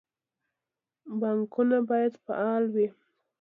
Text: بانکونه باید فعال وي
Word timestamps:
بانکونه 1.19 1.77
باید 1.89 2.13
فعال 2.25 2.63
وي 2.73 2.87